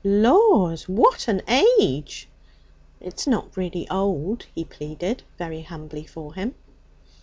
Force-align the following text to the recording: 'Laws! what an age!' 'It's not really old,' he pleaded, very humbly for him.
'Laws! 0.03 0.89
what 0.89 1.27
an 1.27 1.43
age!' 1.47 2.27
'It's 2.99 3.27
not 3.27 3.55
really 3.55 3.87
old,' 3.91 4.47
he 4.55 4.65
pleaded, 4.65 5.21
very 5.37 5.61
humbly 5.61 6.07
for 6.07 6.33
him. 6.33 6.55